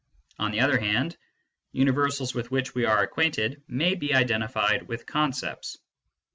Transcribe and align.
(On 0.39 0.49
the 0.51 0.61
other 0.61 0.79
hand, 0.79 1.15
universals 1.73 2.33
with 2.33 2.49
which 2.49 2.73
we 2.73 2.85
are 2.85 3.03
acquainted 3.03 3.61
may 3.67 3.93
be 3.93 4.15
identified 4.15 4.87
with 4.87 5.05
concepts.) 5.05 5.77